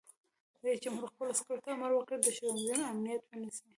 رئیس 0.63 0.79
جمهور 0.85 1.05
خپلو 1.11 1.31
عسکرو 1.35 1.63
ته 1.65 1.69
امر 1.73 1.91
وکړ؛ 1.93 2.17
د 2.23 2.27
ښوونځیو 2.35 2.89
امنیت 2.91 3.21
ونیسئ! 3.27 3.67